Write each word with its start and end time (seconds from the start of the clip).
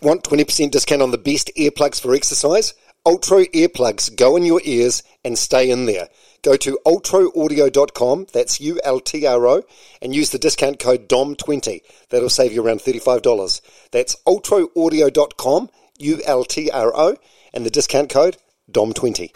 Want 0.00 0.22
20% 0.22 0.70
discount 0.70 1.02
on 1.02 1.10
the 1.10 1.18
best 1.18 1.50
earplugs 1.56 2.00
for 2.00 2.14
exercise? 2.14 2.72
Ultra 3.04 3.46
earplugs 3.46 4.14
go 4.14 4.36
in 4.36 4.44
your 4.44 4.60
ears 4.64 5.02
and 5.24 5.36
stay 5.36 5.70
in 5.70 5.86
there. 5.86 6.08
Go 6.42 6.56
to 6.56 6.78
ultroaudio.com, 6.86 8.28
that's 8.32 8.60
U 8.60 8.78
L 8.84 9.00
T 9.00 9.26
R 9.26 9.44
O, 9.48 9.62
and 10.00 10.14
use 10.14 10.30
the 10.30 10.38
discount 10.38 10.78
code 10.78 11.08
DOM20. 11.08 11.80
That'll 12.10 12.28
save 12.28 12.52
you 12.52 12.64
around 12.64 12.78
$35. 12.78 13.60
That's 13.90 14.14
ultroaudio.com, 14.24 15.70
U 15.98 16.22
L 16.24 16.44
T 16.44 16.70
R 16.70 16.92
O, 16.94 17.16
and 17.52 17.66
the 17.66 17.70
discount 17.70 18.10
code 18.10 18.36
DOM20. 18.70 19.32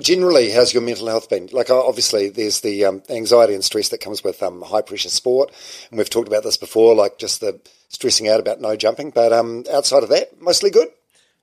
Generally, 0.00 0.50
how's 0.50 0.74
your 0.74 0.82
mental 0.82 1.08
health 1.08 1.30
been? 1.30 1.48
Like, 1.52 1.70
obviously, 1.70 2.28
there's 2.28 2.60
the 2.60 2.84
um, 2.84 3.02
anxiety 3.08 3.54
and 3.54 3.64
stress 3.64 3.88
that 3.88 4.00
comes 4.00 4.22
with 4.22 4.42
um, 4.42 4.60
high 4.62 4.82
pressure 4.82 5.08
sport, 5.08 5.50
and 5.90 5.98
we've 5.98 6.10
talked 6.10 6.28
about 6.28 6.44
this 6.44 6.58
before, 6.58 6.94
like 6.94 7.18
just 7.18 7.40
the 7.40 7.58
stressing 7.88 8.28
out 8.28 8.40
about 8.40 8.60
no 8.60 8.76
jumping. 8.76 9.10
But 9.10 9.32
um, 9.32 9.64
outside 9.72 10.02
of 10.02 10.08
that, 10.10 10.40
mostly 10.40 10.70
good. 10.70 10.88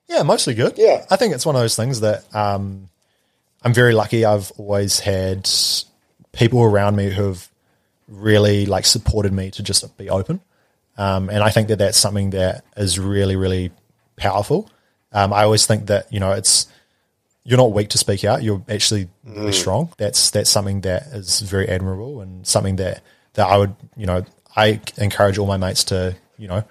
Yeah, 0.08 0.22
mostly 0.22 0.54
good. 0.54 0.74
Yeah. 0.76 1.04
I 1.10 1.16
think 1.16 1.34
it's 1.34 1.46
one 1.46 1.56
of 1.56 1.62
those 1.62 1.76
things 1.76 2.00
that 2.00 2.24
um, 2.34 2.88
I'm 3.62 3.72
very 3.72 3.94
lucky. 3.94 4.24
I've 4.24 4.50
always 4.58 5.00
had 5.00 5.48
people 6.32 6.62
around 6.62 6.96
me 6.96 7.10
who 7.10 7.24
have 7.24 7.48
really 8.08 8.66
like 8.66 8.84
supported 8.84 9.32
me 9.32 9.50
to 9.52 9.62
just 9.62 9.96
be 9.96 10.10
open, 10.10 10.40
um, 10.98 11.30
and 11.30 11.42
I 11.42 11.50
think 11.50 11.68
that 11.68 11.78
that's 11.78 11.98
something 11.98 12.30
that 12.30 12.64
is 12.76 12.98
really, 12.98 13.36
really 13.36 13.70
powerful. 14.16 14.70
Um, 15.12 15.32
I 15.32 15.44
always 15.44 15.64
think 15.64 15.86
that 15.86 16.12
you 16.12 16.20
know 16.20 16.32
it's 16.32 16.66
you're 17.44 17.58
not 17.58 17.72
weak 17.72 17.90
to 17.90 17.98
speak 17.98 18.24
out. 18.24 18.42
You're 18.42 18.62
actually 18.68 19.08
really 19.24 19.52
strong. 19.52 19.92
That's 19.96 20.30
that's 20.30 20.50
something 20.50 20.82
that 20.82 21.04
is 21.08 21.40
very 21.40 21.68
admirable 21.68 22.20
and 22.20 22.46
something 22.46 22.76
that 22.76 23.02
that 23.34 23.46
I 23.46 23.56
would 23.56 23.74
you 23.96 24.06
know 24.06 24.24
I 24.54 24.80
encourage 24.98 25.38
all 25.38 25.46
my 25.46 25.56
mates 25.56 25.84
to 25.84 26.16
you 26.38 26.48
know 26.48 26.64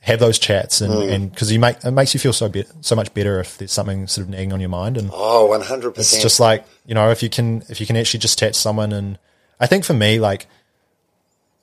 have 0.00 0.20
those 0.20 0.38
chats 0.38 0.80
and 0.80 0.92
and 1.10 1.30
because 1.30 1.50
you 1.50 1.58
make 1.58 1.82
it 1.84 1.90
makes 1.90 2.14
you 2.14 2.20
feel 2.20 2.32
so 2.32 2.48
be, 2.48 2.64
so 2.80 2.94
much 2.94 3.12
better 3.12 3.40
if 3.40 3.58
there's 3.58 3.72
something 3.72 4.06
sort 4.06 4.24
of 4.24 4.30
nagging 4.30 4.52
on 4.52 4.60
your 4.60 4.68
mind 4.68 4.96
and 4.96 5.10
Oh, 5.12 5.48
100%. 5.50 5.98
it's 5.98 6.22
just 6.22 6.38
like 6.38 6.64
you 6.86 6.94
know 6.94 7.10
if 7.10 7.22
you 7.22 7.28
can 7.30 7.62
if 7.68 7.80
you 7.80 7.86
can 7.86 7.96
actually 7.96 8.20
just 8.20 8.38
chat 8.38 8.54
to 8.54 8.60
someone 8.60 8.92
and 8.92 9.18
I 9.58 9.66
think 9.66 9.84
for 9.84 9.94
me 9.94 10.20
like 10.20 10.46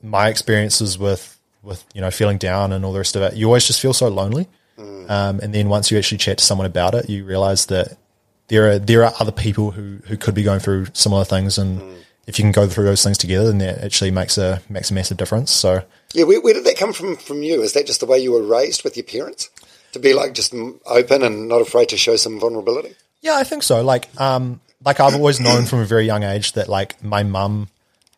my 0.02 0.28
experiences 0.28 0.98
with 0.98 1.38
with 1.62 1.84
you 1.94 2.00
know 2.02 2.10
feeling 2.10 2.36
down 2.36 2.72
and 2.72 2.84
all 2.84 2.92
the 2.92 2.98
rest 2.98 3.16
of 3.16 3.22
it 3.22 3.34
you 3.34 3.46
always 3.46 3.66
just 3.66 3.80
feel 3.80 3.94
so 3.94 4.08
lonely. 4.08 4.48
Um, 4.76 5.38
and 5.40 5.54
then 5.54 5.68
once 5.68 5.90
you 5.90 5.98
actually 5.98 6.18
chat 6.18 6.38
to 6.38 6.44
someone 6.44 6.66
about 6.66 6.94
it 6.94 7.08
you 7.08 7.24
realize 7.24 7.66
that 7.66 7.96
there 8.48 8.70
are 8.70 8.78
there 8.78 9.04
are 9.04 9.14
other 9.20 9.32
people 9.32 9.70
who 9.70 9.98
who 10.06 10.16
could 10.16 10.34
be 10.34 10.42
going 10.42 10.60
through 10.60 10.86
similar 10.92 11.24
things 11.24 11.56
and 11.58 11.80
if 12.26 12.38
you 12.38 12.42
can 12.42 12.52
go 12.52 12.66
through 12.66 12.84
those 12.84 13.02
things 13.02 13.18
together 13.18 13.46
then 13.48 13.58
that 13.58 13.78
actually 13.84 14.10
makes 14.10 14.38
a 14.38 14.60
makes 14.68 14.90
a 14.90 14.94
massive 14.94 15.16
difference 15.16 15.50
so 15.50 15.82
Yeah, 16.14 16.24
where, 16.24 16.40
where 16.40 16.54
did 16.54 16.64
that 16.64 16.76
come 16.76 16.92
from 16.92 17.16
from 17.16 17.42
you? 17.42 17.60
Is 17.62 17.72
that 17.72 17.86
just 17.86 18.00
the 18.00 18.06
way 18.06 18.18
you 18.18 18.32
were 18.32 18.42
raised 18.42 18.84
with 18.84 18.96
your 18.96 19.04
parents? 19.04 19.50
To 19.92 19.98
be 19.98 20.12
like 20.12 20.32
just 20.34 20.54
open 20.86 21.22
and 21.22 21.48
not 21.48 21.60
afraid 21.60 21.88
to 21.90 21.96
show 21.96 22.16
some 22.16 22.38
vulnerability? 22.40 22.94
Yeah, 23.20 23.36
I 23.36 23.44
think 23.44 23.62
so. 23.62 23.82
Like, 23.82 24.08
um, 24.20 24.60
like 24.84 25.00
I've 25.00 25.14
always 25.14 25.40
known 25.40 25.66
from 25.66 25.80
a 25.80 25.84
very 25.84 26.04
young 26.04 26.22
age 26.24 26.52
that 26.52 26.68
like 26.68 27.02
my 27.02 27.22
mum, 27.22 27.68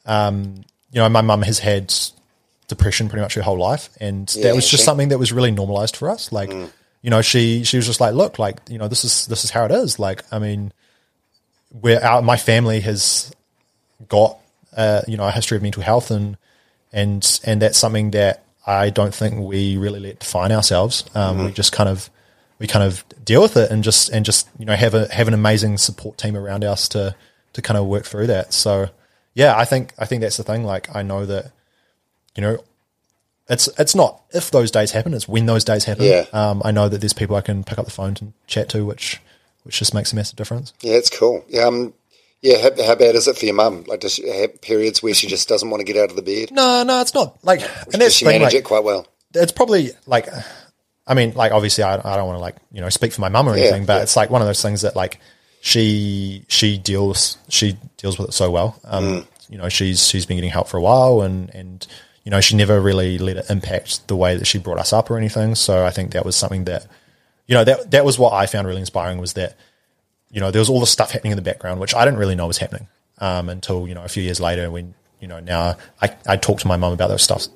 um, 0.05 0.65
you 0.91 1.01
know, 1.01 1.09
my 1.09 1.21
mum 1.21 1.43
has 1.43 1.59
had 1.59 1.93
depression 2.69 3.09
pretty 3.09 3.23
much 3.23 3.35
her 3.35 3.43
whole 3.43 3.59
life, 3.59 3.89
and 4.01 4.33
Yeah, 4.35 4.45
that 4.45 4.55
was 4.55 4.69
just 4.69 4.85
something 4.85 5.09
that 5.09 5.19
was 5.19 5.33
really 5.33 5.51
normalized 5.51 5.97
for 5.97 6.11
us. 6.11 6.33
Like, 6.33 6.51
you 6.51 7.11
know, 7.11 7.23
she 7.23 7.65
she 7.65 7.77
was 7.77 7.87
just 7.87 8.01
like, 8.01 8.15
look, 8.15 8.39
like 8.39 8.59
you 8.69 8.79
know, 8.79 8.89
this 8.89 9.05
is 9.05 9.27
this 9.27 9.45
is 9.45 9.51
how 9.51 9.65
it 9.65 9.71
is. 9.71 9.99
Like, 9.99 10.23
I 10.33 10.39
mean, 10.39 10.73
where 11.71 12.03
our 12.05 12.23
my 12.23 12.37
family 12.37 12.81
has 12.81 13.31
got 14.09 14.39
uh, 14.77 15.03
you 15.07 15.17
know 15.17 15.27
a 15.27 15.31
history 15.31 15.57
of 15.57 15.63
mental 15.63 15.83
health 15.83 16.11
and 16.11 16.37
and 16.93 17.41
and 17.45 17.63
that's 17.63 17.79
something 17.79 18.11
that 18.13 18.45
I 18.67 18.91
don't 18.91 19.15
think 19.15 19.41
we 19.41 19.77
really 19.77 20.01
let 20.01 20.19
define 20.19 20.53
ourselves. 20.53 21.05
Um, 21.15 21.45
We 21.45 21.53
just 21.53 21.73
kind 21.73 21.89
of 21.89 22.11
we 22.59 22.67
kind 22.67 22.85
of 22.85 23.05
deal 23.25 23.43
with 23.43 23.57
it 23.57 23.71
and 23.71 23.85
just 23.85 24.09
and 24.09 24.25
just 24.25 24.49
you 24.59 24.65
know 24.65 24.75
have 24.75 24.95
a 24.95 25.13
have 25.13 25.29
an 25.29 25.35
amazing 25.35 25.79
support 25.79 26.19
team 26.19 26.37
around 26.37 26.65
us 26.65 26.89
to 26.91 27.15
to 27.53 27.63
kind 27.63 27.79
of 27.79 27.87
work 27.87 28.05
through 28.05 28.27
that. 28.29 28.53
So 28.53 28.89
yeah, 29.35 29.57
I 29.57 29.65
think 29.65 29.93
I 29.99 30.07
think 30.07 30.23
that's 30.23 30.37
the 30.37 30.43
thing. 30.45 30.65
Like 30.65 30.95
I 30.95 31.03
know 31.03 31.27
that 31.27 31.53
you 32.35 32.43
know 32.43 32.59
it's 33.49 33.69
it's 33.79 33.95
not 33.95 34.23
if 34.33 34.51
those 34.51 34.71
days 34.71 34.93
happen, 34.93 35.15
it's 35.15 35.29
when 35.29 35.47
those 35.47 35.65
days 35.65 35.85
happen. 35.85 36.05
Yeah. 36.05 36.25
Um, 36.33 36.63
I 36.65 36.71
know 36.71 36.89
that 36.89 37.01
there's 37.01 37.13
people 37.13 37.37
I 37.37 37.43
can 37.43 37.63
pick 37.63 37.79
up 37.79 37.85
the 37.85 37.91
phone 37.91 38.17
and 38.21 38.33
chat 38.47 38.69
to, 38.71 38.85
which 38.85 39.21
which 39.63 39.79
just 39.79 39.95
makes 39.95 40.13
a 40.13 40.17
massive 40.17 40.37
difference. 40.37 40.73
Yeah, 40.81 40.95
it's 40.95 41.11
cool. 41.11 41.45
Yeah, 41.49 41.65
um, 41.65 41.93
yeah. 42.47 42.63
How, 42.63 42.85
how 42.87 42.95
bad 42.95 43.15
is 43.15 43.27
it 43.29 43.37
for 43.37 43.45
your 43.47 43.55
mum? 43.55 43.85
Like, 43.87 44.01
does 44.01 44.15
she 44.15 44.29
have 44.29 44.61
periods 44.61 45.03
where 45.03 45.15
she 45.15 45.27
just 45.27 45.49
doesn't 45.49 45.69
want 45.69 45.81
to 45.81 45.93
get 45.93 46.01
out 46.01 46.11
of 46.11 46.17
the 46.17 46.23
bed? 46.23 46.53
No, 46.53 46.83
no, 46.85 47.01
it's 47.01 47.15
not 47.15 47.43
like 47.45 47.61
and 47.61 47.91
Does 47.93 48.01
that's 48.01 48.15
she 48.15 48.25
the 48.25 48.31
thing, 48.31 48.41
manage 48.41 48.55
like, 48.55 48.61
it 48.61 48.65
quite 48.65 48.85
well? 48.85 49.07
it's 49.35 49.53
probably 49.53 49.91
like 50.07 50.29
I 51.07 51.15
mean, 51.15 51.35
like 51.35 51.53
obviously 51.53 51.85
I, 51.85 51.95
I 51.95 52.17
don't 52.17 52.27
want 52.27 52.37
to 52.39 52.43
like, 52.43 52.57
you 52.73 52.81
know, 52.81 52.89
speak 52.89 53.13
for 53.13 53.21
my 53.21 53.29
mum 53.29 53.49
or 53.49 53.55
anything, 53.55 53.85
but 53.85 53.97
yeah. 53.97 54.03
it's 54.03 54.17
like 54.17 54.31
one 54.31 54.41
of 54.43 54.47
those 54.49 54.63
things 54.63 54.83
that 54.83 54.97
like 54.97 55.21
she 55.61 56.45
she 56.49 56.79
deals 56.79 57.39
she 57.49 57.77
deals 57.97 58.19
with 58.19 58.29
it 58.29 58.33
so 58.33 58.51
well. 58.51 58.81
Um 58.85 59.05
Mm. 59.05 59.27
you 59.49 59.59
know, 59.59 59.69
she's 59.69 60.07
she's 60.07 60.27
been 60.27 60.37
getting 60.37 60.51
help 60.51 60.69
for 60.69 60.77
a 60.79 60.83
while 60.83 61.23
and 61.23 61.55
and 61.55 61.87
you 62.25 62.31
know, 62.31 62.41
she 62.41 62.57
never 62.57 62.81
really 62.81 63.19
let 63.19 63.37
it 63.37 63.51
impact 63.51 64.09
the 64.09 64.17
way 64.17 64.37
that 64.37 64.47
she 64.47 64.59
brought 64.59 64.79
us 64.79 64.93
up 64.93 65.11
or 65.11 65.17
anything. 65.17 65.55
So 65.55 65.85
I 65.87 65.91
think 65.91 66.13
that 66.13 66.25
was 66.25 66.35
something 66.35 66.65
that 66.65 66.87
you 67.47 67.55
know, 67.55 67.65
that 67.65 67.91
that 67.93 68.05
was 68.05 68.19
what 68.19 68.33
I 68.33 68.47
found 68.47 68.67
really 68.67 68.81
inspiring 68.81 69.19
was 69.19 69.35
that 69.35 69.57
you 70.37 70.41
know, 70.43 70.51
there 70.51 70.61
was 70.61 70.69
all 70.69 70.81
the 70.81 70.87
stuff 70.87 71.13
happening 71.13 71.33
in 71.33 71.37
the 71.37 71.43
background, 71.43 71.81
which 71.81 71.95
I 71.95 72.05
didn't 72.05 72.21
really 72.21 72.35
know 72.35 72.47
was 72.47 72.59
happening 72.59 72.89
um, 73.19 73.49
until 73.49 73.89
you 73.89 73.95
know 73.95 74.05
a 74.05 74.09
few 74.09 74.23
years 74.23 74.39
later 74.39 74.71
when 74.71 74.95
you 75.19 75.27
know 75.27 75.41
now 75.41 75.77
I 76.03 76.15
I 76.27 76.37
talk 76.37 76.61
to 76.61 76.69
my 76.69 76.77
mum 76.77 76.93
about 76.93 77.09
those 77.09 77.23
stuff 77.23 77.47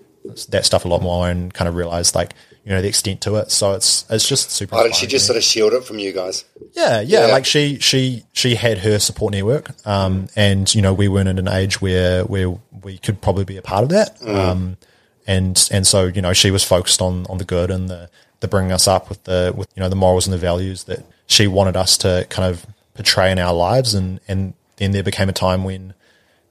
that 0.49 0.65
stuff 0.65 0.87
a 0.87 0.89
lot 0.89 1.03
more 1.03 1.29
and 1.29 1.53
kind 1.53 1.69
of 1.69 1.75
realized 1.75 2.15
like 2.15 2.33
you 2.65 2.73
know 2.73 2.81
the 2.81 2.89
extent 2.89 3.21
to 3.23 3.37
it. 3.37 3.51
So 3.51 3.75
it's 3.75 4.07
it's 4.09 4.27
just 4.27 4.51
super. 4.51 4.77
Why 4.77 4.85
did 4.85 4.95
she 4.95 5.07
just 5.07 5.27
sort 5.27 5.37
of 5.37 5.43
shield 5.45 5.75
it 5.75 5.85
from 5.85 5.99
you 5.99 6.11
guys? 6.13 6.47
Yeah, 6.73 7.03
yeah, 7.03 7.27
Yeah. 7.27 7.33
Like 7.35 7.45
she 7.45 7.79
she 7.81 8.25
she 8.33 8.55
had 8.55 8.79
her 8.79 8.99
support 8.99 9.35
network, 9.35 9.71
um, 9.87 10.29
and 10.35 10.75
you 10.75 10.81
know 10.81 10.95
we 10.95 11.07
weren't 11.07 11.29
at 11.29 11.39
an 11.39 11.49
age 11.49 11.83
where 11.83 12.25
where 12.25 12.59
we 12.83 12.97
could 12.97 13.21
probably 13.21 13.45
be 13.45 13.59
a 13.59 13.63
part 13.63 13.83
of 13.83 13.91
that, 13.91 14.27
um, 14.27 14.79
and 15.27 15.69
and 15.71 15.87
so 15.87 16.07
you 16.07 16.23
know 16.23 16.33
she 16.33 16.51
was 16.51 16.65
focused 16.65 17.03
on 17.03 17.27
on 17.27 17.37
the 17.37 17.45
good 17.45 17.71
and 17.71 17.91
the 17.91 18.09
the 18.41 18.49
bringing 18.49 18.73
us 18.73 18.89
up 18.89 19.11
with 19.11 19.23
the 19.25 19.53
with 19.55 19.69
you 19.77 19.83
know 19.83 19.91
the 19.91 19.97
morals 19.97 20.27
and 20.27 20.33
the 20.33 20.39
values 20.39 20.85
that 20.85 21.05
she 21.31 21.47
wanted 21.47 21.77
us 21.77 21.97
to 21.99 22.27
kind 22.29 22.53
of 22.53 22.67
portray 22.95 23.31
in 23.31 23.39
our 23.39 23.55
lives, 23.55 23.95
and 23.95 24.21
and 24.29 24.53
then 24.77 24.91
there 24.91 25.03
became 25.03 25.29
a 25.29 25.33
time 25.33 25.65
when 25.65 25.95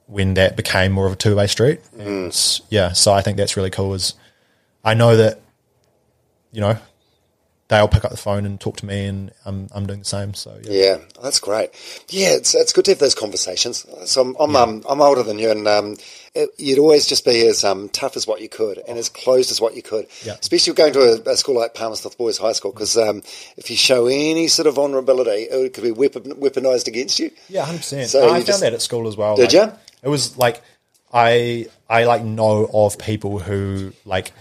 when 0.06 0.34
that 0.34 0.56
became 0.56 0.90
more 0.90 1.06
of 1.06 1.12
a 1.12 1.16
two 1.16 1.36
way 1.36 1.46
street, 1.46 1.80
mm. 1.96 2.00
and 2.00 2.60
yeah, 2.70 2.92
so 2.92 3.12
I 3.12 3.20
think 3.20 3.36
that's 3.36 3.56
really 3.56 3.70
cool. 3.70 3.94
Is 3.94 4.14
I 4.82 4.94
know 4.94 5.16
that 5.16 5.40
you 6.50 6.60
know 6.60 6.78
they'll 7.70 7.88
pick 7.88 8.04
up 8.04 8.10
the 8.10 8.16
phone 8.16 8.44
and 8.44 8.60
talk 8.60 8.76
to 8.78 8.86
me, 8.86 9.06
and 9.06 9.30
I'm 9.46 9.68
I'm 9.72 9.86
doing 9.86 10.00
the 10.00 10.04
same. 10.04 10.34
So 10.34 10.58
yeah. 10.64 10.70
Yeah, 10.72 10.98
that's 11.22 11.38
great. 11.38 11.70
Yeah, 12.08 12.30
it's 12.32 12.54
it's 12.54 12.72
good 12.72 12.84
to 12.86 12.90
have 12.90 12.98
those 12.98 13.14
conversations. 13.14 13.86
So 14.04 14.20
I'm 14.20 14.36
I'm, 14.38 14.56
um, 14.56 14.84
I'm 14.88 15.00
older 15.00 15.22
than 15.22 15.38
you, 15.38 15.50
and 15.50 15.66
um, 15.68 15.96
it, 16.34 16.50
you'd 16.58 16.80
always 16.80 17.06
just 17.06 17.24
be 17.24 17.46
as 17.46 17.64
um, 17.64 17.88
tough 17.88 18.16
as 18.16 18.26
what 18.26 18.40
you 18.40 18.48
could 18.48 18.82
and 18.86 18.98
as 18.98 19.08
closed 19.08 19.50
as 19.50 19.60
what 19.60 19.74
you 19.76 19.82
could. 19.82 20.06
Yeah. 20.24 20.34
Especially 20.40 20.74
going 20.74 20.92
to 20.94 21.22
a, 21.26 21.30
a 21.30 21.36
school 21.36 21.56
like 21.56 21.74
Palmerston 21.74 22.10
Boys 22.18 22.38
High 22.38 22.52
School, 22.52 22.72
because 22.72 22.98
um, 22.98 23.22
if 23.56 23.70
you 23.70 23.76
show 23.76 24.06
any 24.06 24.48
sort 24.48 24.66
of 24.66 24.74
vulnerability, 24.74 25.42
it 25.42 25.72
could 25.72 25.84
be 25.84 25.92
weapon, 25.92 26.24
weaponized 26.34 26.88
against 26.88 27.20
you. 27.20 27.30
Yeah, 27.48 27.64
hundred 27.64 27.78
percent. 27.78 28.10
So 28.10 28.20
I 28.20 28.24
you 28.24 28.30
found 28.32 28.46
just- 28.46 28.60
that 28.60 28.74
at 28.74 28.82
school 28.82 29.06
as 29.06 29.16
well. 29.16 29.36
Did 29.36 29.44
like, 29.44 29.52
ya? 29.52 29.72
It 30.02 30.08
was 30.08 30.36
like 30.36 30.60
I 31.12 31.68
I 31.88 32.04
like 32.04 32.24
know 32.24 32.68
of 32.72 32.98
people 32.98 33.38
who 33.38 33.92
like 34.04 34.32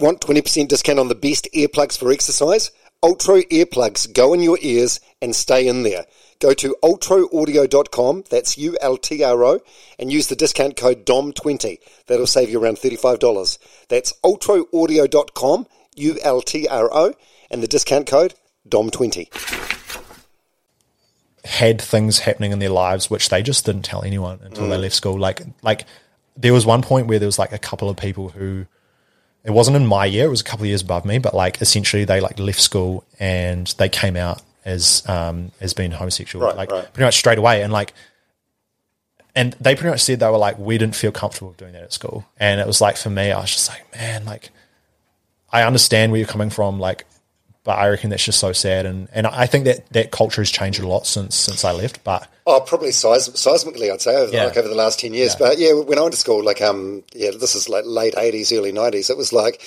Want 0.00 0.20
20% 0.22 0.68
discount 0.68 0.98
on 0.98 1.08
the 1.08 1.14
best 1.14 1.46
earplugs 1.54 1.96
for 1.98 2.10
exercise? 2.10 2.70
Ultra 3.02 3.42
earplugs 3.44 4.10
go 4.12 4.32
in 4.32 4.40
your 4.42 4.58
ears 4.62 4.98
and 5.20 5.36
stay 5.36 5.68
in 5.68 5.82
there. 5.82 6.06
Go 6.38 6.54
to 6.54 6.74
ultroaudio.com, 6.82 8.24
that's 8.30 8.56
U 8.56 8.78
L 8.80 8.96
T 8.96 9.22
R 9.22 9.44
O, 9.44 9.60
and 9.98 10.10
use 10.10 10.28
the 10.28 10.36
discount 10.36 10.76
code 10.76 11.04
DOM20. 11.04 11.76
That'll 12.06 12.26
save 12.26 12.48
you 12.48 12.62
around 12.62 12.78
$35. 12.78 13.58
That's 13.88 14.14
ultroaudio.com, 14.24 15.66
U 15.96 16.18
L 16.22 16.40
T 16.40 16.66
R 16.66 16.88
O, 16.92 17.12
and 17.50 17.62
the 17.62 17.68
discount 17.68 18.06
code 18.06 18.34
DOM20. 18.68 19.28
had 21.44 21.80
things 21.80 22.20
happening 22.20 22.52
in 22.52 22.58
their 22.58 22.68
lives 22.70 23.08
which 23.10 23.28
they 23.30 23.42
just 23.42 23.64
didn't 23.66 23.82
tell 23.82 24.02
anyone 24.04 24.38
until 24.44 24.64
Mm. 24.66 24.70
they 24.70 24.76
left 24.78 24.94
school. 24.94 25.18
Like 25.18 25.42
like 25.62 25.84
there 26.36 26.52
was 26.54 26.64
one 26.66 26.80
point 26.82 27.06
where 27.06 27.18
there 27.18 27.26
was 27.28 27.38
like 27.38 27.52
a 27.52 27.58
couple 27.58 27.88
of 27.90 27.96
people 27.96 28.28
who 28.30 28.66
it 29.44 29.50
wasn't 29.50 29.76
in 29.76 29.86
my 29.86 30.04
year; 30.06 30.26
it 30.26 30.30
was 30.30 30.40
a 30.40 30.44
couple 30.44 30.64
of 30.64 30.68
years 30.68 30.82
above 30.82 31.04
me. 31.04 31.18
But 31.18 31.34
like 31.34 31.60
essentially, 31.60 32.04
they 32.04 32.20
like 32.20 32.38
left 32.38 32.60
school 32.60 33.04
and 33.18 33.66
they 33.78 33.88
came 33.88 34.16
out 34.16 34.42
as 34.64 35.02
um 35.08 35.52
as 35.60 35.72
being 35.74 35.90
homosexual, 35.90 36.46
Right, 36.46 36.56
like 36.56 36.70
right. 36.70 36.92
pretty 36.92 37.06
much 37.06 37.16
straight 37.16 37.38
away, 37.38 37.62
and 37.62 37.72
like. 37.72 37.92
And 39.32 39.52
they 39.60 39.76
pretty 39.76 39.90
much 39.90 40.00
said 40.00 40.18
they 40.18 40.28
were 40.28 40.36
like, 40.38 40.58
we 40.58 40.76
didn't 40.76 40.96
feel 40.96 41.12
comfortable 41.12 41.52
doing 41.52 41.72
that 41.74 41.84
at 41.84 41.92
school. 41.92 42.26
And 42.38 42.60
it 42.60 42.66
was 42.66 42.80
like, 42.80 42.96
for 42.96 43.10
me, 43.10 43.30
I 43.30 43.40
was 43.40 43.52
just 43.52 43.68
like, 43.68 43.80
man, 43.96 44.24
like, 44.24 44.50
I 45.52 45.62
understand 45.62 46.10
where 46.10 46.18
you're 46.18 46.26
coming 46.26 46.50
from, 46.50 46.80
like, 46.80 47.06
but 47.62 47.78
I 47.78 47.88
reckon 47.90 48.10
that's 48.10 48.24
just 48.24 48.40
so 48.40 48.52
sad. 48.52 48.86
And, 48.86 49.08
and 49.12 49.28
I 49.28 49.46
think 49.46 49.66
that 49.66 49.88
that 49.90 50.10
culture 50.10 50.40
has 50.40 50.50
changed 50.50 50.80
a 50.80 50.88
lot 50.88 51.06
since 51.06 51.36
since 51.36 51.64
I 51.64 51.70
left. 51.70 52.02
But 52.02 52.28
Oh, 52.50 52.60
probably 52.60 52.90
seis- 52.92 53.28
seismically, 53.30 53.90
I'd 53.92 54.02
say, 54.02 54.14
over, 54.16 54.32
Yeah. 54.34 54.44
like 54.46 54.56
over 54.56 54.68
the 54.68 54.74
last 54.74 55.00
10 55.00 55.14
years. 55.14 55.34
But 55.36 55.58
yeah, 55.58 55.72
when 55.74 55.98
I 55.98 56.02
went 56.02 56.14
to 56.14 56.20
school, 56.20 56.42
like, 56.44 56.60
um, 56.60 57.02
yeah, 57.14 57.30
this 57.38 57.54
is 57.54 57.68
like 57.68 57.84
late 57.86 58.14
80s, 58.14 58.52
early 58.56 58.72
90s, 58.72 59.08
it 59.10 59.16
was 59.16 59.32
like 59.32 59.60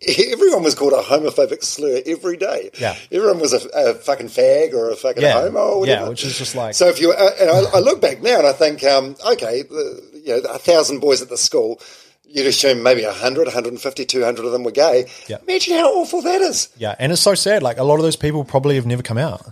everyone 0.32 0.62
was 0.62 0.74
called 0.74 0.94
a 0.94 1.02
homophobic 1.02 1.62
slur 1.62 2.00
every 2.06 2.36
day. 2.38 2.70
Yeah. 2.80 2.96
Everyone 3.12 3.38
was 3.38 3.52
a, 3.52 3.60
a 3.74 3.94
fucking 3.94 4.28
fag 4.28 4.72
or 4.72 4.90
a 4.90 4.96
fucking 4.96 5.22
Yeah. 5.22 5.34
homo 5.42 5.58
or 5.60 5.80
whatever. 5.80 6.02
Yeah, 6.04 6.08
which 6.08 6.24
is 6.24 6.38
just 6.38 6.54
like- 6.54 6.74
So 6.74 6.88
if 6.88 7.00
you, 7.00 7.12
uh, 7.12 7.30
and 7.38 7.50
I, 7.50 7.60
I 7.74 7.78
look 7.80 8.00
back 8.00 8.22
now 8.22 8.38
and 8.38 8.46
I 8.46 8.52
think, 8.54 8.82
um, 8.84 9.14
okay, 9.32 9.62
the, 9.62 10.20
you 10.24 10.40
know, 10.42 10.48
a 10.50 10.58
thousand 10.58 11.00
boys 11.00 11.20
at 11.20 11.28
the 11.28 11.36
school, 11.36 11.80
you'd 12.24 12.46
assume 12.46 12.82
maybe 12.82 13.04
100, 13.04 13.44
150, 13.46 14.04
200 14.06 14.46
of 14.46 14.52
them 14.52 14.62
were 14.64 14.70
gay. 14.70 15.04
Yeah. 15.28 15.36
Imagine 15.46 15.74
how 15.76 15.92
awful 15.92 16.22
that 16.22 16.40
is. 16.40 16.68
Yeah, 16.78 16.94
and 16.98 17.12
it's 17.12 17.20
so 17.20 17.34
sad. 17.34 17.62
Like 17.62 17.76
a 17.78 17.84
lot 17.84 17.96
of 17.96 18.02
those 18.02 18.16
people 18.16 18.44
probably 18.44 18.76
have 18.76 18.86
never 18.86 19.02
come 19.02 19.18
out 19.18 19.42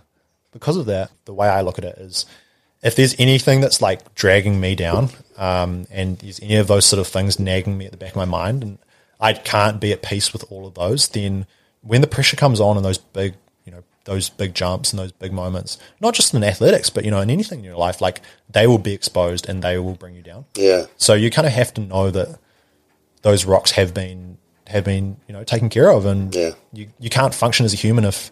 because 0.52 0.76
of 0.78 0.86
that. 0.86 1.10
The 1.26 1.34
way 1.34 1.48
I 1.48 1.60
look 1.60 1.76
at 1.78 1.84
it 1.84 1.98
is, 1.98 2.24
if 2.82 2.94
there's 2.96 3.14
anything 3.18 3.60
that's 3.60 3.80
like 3.82 4.14
dragging 4.14 4.60
me 4.60 4.74
down, 4.74 5.10
um, 5.36 5.86
and 5.90 6.18
there's 6.18 6.40
any 6.40 6.56
of 6.56 6.66
those 6.68 6.86
sort 6.86 7.00
of 7.00 7.06
things 7.08 7.38
nagging 7.38 7.76
me 7.76 7.86
at 7.86 7.90
the 7.92 7.96
back 7.98 8.10
of 8.10 8.16
my 8.16 8.24
mind, 8.24 8.62
and 8.62 8.78
I 9.20 9.32
can't 9.32 9.80
be 9.80 9.92
at 9.92 10.02
peace 10.02 10.32
with 10.32 10.44
all 10.50 10.66
of 10.66 10.74
those, 10.74 11.08
then 11.08 11.46
when 11.82 12.00
the 12.00 12.06
pressure 12.06 12.36
comes 12.36 12.60
on 12.60 12.76
and 12.76 12.84
those 12.84 12.98
big, 12.98 13.34
you 13.64 13.72
know, 13.72 13.82
those 14.04 14.30
big 14.30 14.54
jumps 14.54 14.92
and 14.92 14.98
those 14.98 15.12
big 15.12 15.32
moments, 15.32 15.78
not 16.00 16.14
just 16.14 16.34
in 16.34 16.42
athletics, 16.44 16.88
but 16.90 17.04
you 17.04 17.10
know, 17.10 17.20
in 17.20 17.30
anything 17.30 17.60
in 17.60 17.64
your 17.64 17.76
life, 17.76 18.00
like 18.00 18.20
they 18.50 18.66
will 18.66 18.78
be 18.78 18.92
exposed 18.92 19.48
and 19.48 19.62
they 19.62 19.78
will 19.78 19.94
bring 19.94 20.14
you 20.14 20.22
down. 20.22 20.44
Yeah. 20.56 20.86
So 20.96 21.14
you 21.14 21.30
kind 21.30 21.46
of 21.46 21.52
have 21.52 21.74
to 21.74 21.80
know 21.80 22.10
that 22.10 22.38
those 23.22 23.44
rocks 23.44 23.72
have 23.72 23.92
been 23.94 24.38
have 24.68 24.84
been 24.84 25.16
you 25.26 25.32
know 25.32 25.42
taken 25.44 25.68
care 25.68 25.90
of, 25.90 26.04
and 26.06 26.34
Yeah. 26.34 26.50
you 26.72 26.88
you 27.00 27.10
can't 27.10 27.34
function 27.34 27.64
as 27.64 27.72
a 27.72 27.76
human 27.76 28.04
if 28.04 28.30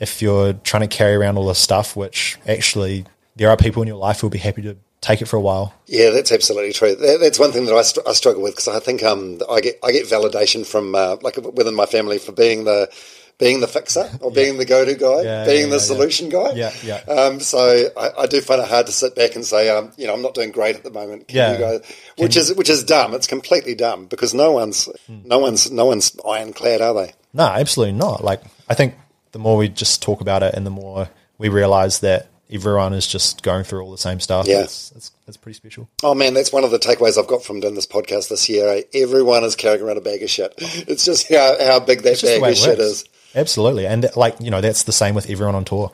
if 0.00 0.22
you're 0.22 0.54
trying 0.54 0.88
to 0.88 0.96
carry 0.96 1.14
around 1.14 1.36
all 1.38 1.46
this 1.46 1.58
stuff. 1.58 1.94
Which 1.96 2.38
actually, 2.48 3.04
there 3.36 3.48
are 3.50 3.56
people 3.56 3.82
in 3.82 3.88
your 3.88 3.96
life 3.96 4.20
who 4.20 4.26
will 4.26 4.30
be 4.32 4.38
happy 4.38 4.62
to 4.62 4.76
take 5.00 5.22
it 5.22 5.26
for 5.26 5.36
a 5.36 5.40
while. 5.40 5.74
Yeah, 5.86 6.10
that's 6.10 6.30
absolutely 6.32 6.72
true. 6.72 6.94
That, 6.94 7.18
that's 7.20 7.38
one 7.38 7.52
thing 7.52 7.64
that 7.66 7.74
I, 7.74 7.82
str- 7.82 8.00
I 8.06 8.12
struggle 8.12 8.42
with 8.42 8.52
because 8.52 8.68
I 8.68 8.80
think 8.80 9.02
um, 9.02 9.40
I 9.50 9.60
get 9.60 9.78
I 9.82 9.92
get 9.92 10.06
validation 10.06 10.66
from 10.66 10.94
uh, 10.94 11.16
like 11.22 11.36
within 11.36 11.74
my 11.74 11.86
family 11.86 12.18
for 12.18 12.32
being 12.32 12.64
the 12.64 12.90
being 13.38 13.60
the 13.60 13.66
fixer 13.66 14.06
or 14.20 14.30
being 14.30 14.58
the 14.58 14.66
go 14.66 14.84
to 14.84 14.94
guy, 14.94 15.22
Yeah, 15.22 15.46
being 15.46 15.60
yeah, 15.62 15.66
the 15.68 15.72
yeah, 15.76 15.78
solution 15.78 16.28
guy. 16.28 16.50
Yeah, 16.52 16.72
yeah. 16.84 16.96
Um, 17.08 17.40
so 17.40 17.58
I, 17.96 18.10
I 18.18 18.26
do 18.26 18.42
find 18.42 18.60
it 18.60 18.68
hard 18.68 18.84
to 18.84 18.92
sit 18.92 19.14
back 19.14 19.34
and 19.34 19.42
say, 19.42 19.70
um, 19.70 19.92
you 19.96 20.06
know, 20.06 20.12
I'm 20.12 20.20
not 20.20 20.34
doing 20.34 20.50
great 20.50 20.76
at 20.76 20.84
the 20.84 20.90
moment. 20.90 21.28
Can 21.28 21.36
Yeah. 21.38 21.52
you 21.54 21.58
guys? 21.58 21.96
Which 22.18 22.36
is 22.36 22.54
which 22.54 22.68
is 22.68 22.84
dumb. 22.84 23.14
It's 23.14 23.26
completely 23.26 23.74
dumb 23.74 24.04
because 24.06 24.34
no 24.34 24.52
one's 24.52 24.84
Hmm. 25.06 25.20
no 25.24 25.38
one's 25.38 25.70
no 25.70 25.86
one's 25.86 26.14
ironclad, 26.28 26.82
are 26.82 26.92
they? 26.92 27.14
No, 27.32 27.44
absolutely 27.44 27.94
not. 27.94 28.22
Like 28.22 28.42
I 28.68 28.74
think 28.74 28.96
the 29.32 29.38
more 29.38 29.56
we 29.56 29.68
just 29.70 30.02
talk 30.02 30.20
about 30.20 30.42
it, 30.42 30.52
and 30.54 30.66
the 30.66 30.70
more 30.70 31.08
we 31.38 31.48
realize 31.48 32.00
that 32.00 32.26
everyone 32.52 32.92
is 32.94 33.06
just 33.06 33.42
going 33.42 33.64
through 33.64 33.82
all 33.82 33.90
the 33.90 33.98
same 33.98 34.20
stuff. 34.20 34.46
Yeah. 34.46 34.60
That's, 34.60 34.92
it's, 34.92 35.12
it's 35.28 35.36
pretty 35.36 35.56
special. 35.56 35.88
Oh 36.02 36.14
man, 36.14 36.34
that's 36.34 36.52
one 36.52 36.64
of 36.64 36.70
the 36.70 36.78
takeaways 36.78 37.18
I've 37.18 37.26
got 37.28 37.44
from 37.44 37.60
doing 37.60 37.74
this 37.74 37.86
podcast 37.86 38.28
this 38.28 38.48
year. 38.48 38.68
eh? 38.68 38.82
Everyone 38.94 39.44
is 39.44 39.56
carrying 39.56 39.82
around 39.84 39.98
a 39.98 40.00
bag 40.02 40.22
of 40.22 40.30
shit. 40.30 40.54
It's 40.88 41.04
just 41.04 41.28
how, 41.32 41.56
how 41.64 41.80
big 41.80 42.02
that 42.02 42.12
It's 42.12 42.20
just 42.22 42.34
the 42.34 42.40
bag 42.40 42.52
of 42.52 42.58
shit 42.58 42.78
is. 42.78 43.04
Absolutely, 43.34 43.86
and 43.86 44.04
that- 44.04 44.16
like 44.16 44.36
you 44.40 44.50
know, 44.50 44.60
that's 44.60 44.82
the 44.84 44.92
same 44.92 45.14
with 45.14 45.30
everyone 45.30 45.54
on 45.54 45.64
tour. 45.64 45.92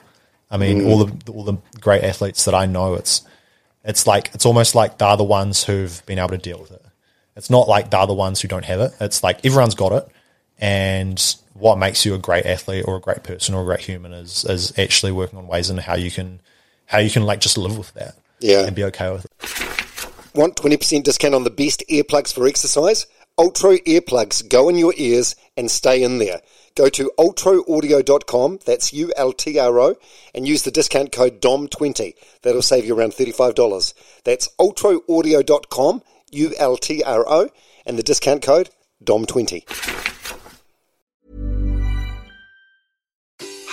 I 0.51 0.57
mean, 0.57 0.83
Mm. 0.83 0.89
all 0.89 1.05
the 1.05 1.33
all 1.33 1.43
the 1.45 1.57
great 1.81 2.05
athletes 2.05 2.45
that 2.47 2.55
I 2.55 2.67
know, 2.67 2.95
it's 2.95 3.23
it's 3.85 4.07
like 4.07 4.31
it's 4.35 4.47
almost 4.47 4.75
like 4.75 4.99
they're 4.99 5.17
the 5.17 5.25
ones 5.25 5.65
who've 5.65 6.05
been 6.07 6.19
able 6.19 6.31
to 6.31 6.39
deal 6.39 6.59
with 6.61 6.71
it. 6.73 6.83
It's 7.37 7.51
not 7.51 7.69
like 7.69 7.91
they're 7.91 8.07
the 8.07 8.15
ones 8.15 8.41
who 8.41 8.49
don't 8.49 8.65
have 8.65 8.81
it. 8.81 8.93
It's 9.01 9.23
like 9.23 9.45
everyone's 9.45 9.75
got 9.75 9.93
it, 9.93 10.09
and 10.59 11.37
what 11.59 11.79
makes 11.79 12.05
you 12.05 12.15
a 12.15 12.19
great 12.19 12.45
athlete 12.47 12.85
or 12.87 12.97
a 12.97 13.01
great 13.01 13.23
person 13.23 13.55
or 13.55 13.63
a 13.63 13.65
great 13.65 13.81
human 13.81 14.13
is 14.13 14.45
is 14.45 14.77
actually 14.79 15.13
working 15.13 15.39
on 15.39 15.47
ways 15.47 15.71
in 15.71 15.79
how 15.79 15.95
you 15.95 16.11
can 16.11 16.41
how 16.87 16.99
you 16.99 17.11
can 17.11 17.23
like 17.25 17.41
just 17.41 17.59
live 17.59 17.77
with 17.77 17.93
that, 17.95 18.15
Yeah. 18.41 18.65
and 18.67 18.75
be 18.77 18.85
okay 18.85 19.11
with 19.13 19.25
it. 19.25 19.31
Want 20.35 20.55
20% 20.57 21.03
discount 21.03 21.35
on 21.35 21.45
the 21.45 21.51
best 21.51 21.83
earplugs 21.89 22.33
for 22.33 22.47
exercise? 22.47 23.07
Ultra 23.39 23.79
earplugs 23.81 24.47
go 24.49 24.69
in 24.69 24.77
your 24.79 24.95
ears 24.97 25.35
and 25.57 25.71
stay 25.71 26.03
in 26.03 26.19
there. 26.19 26.41
Go 26.75 26.89
to 26.91 27.11
ultroaudio.com, 27.19 28.61
that's 28.67 28.93
U-L-T-R-O, 28.93 29.95
and 30.35 30.47
use 30.47 30.63
the 30.63 30.71
discount 30.71 31.11
code 31.13 31.41
DOM20. 31.41 32.15
That'll 32.43 32.63
save 32.63 32.85
you 32.85 32.95
around 32.97 33.13
$35. 33.13 33.95
That's 34.25 34.49
ultroaudio.com, 34.59 36.03
U-L-T-R-O, 36.33 37.49
and 37.87 37.99
the 37.99 38.03
discount 38.03 38.43
code 38.43 38.71
DOM20. 39.05 40.16